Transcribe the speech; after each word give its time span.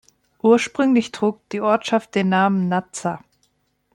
Ursprünglich 0.41 1.11
trug 1.11 1.47
die 1.49 1.61
Ortschaft 1.61 2.15
den 2.15 2.29
Namen 2.29 2.67
Nazza. 2.69 3.23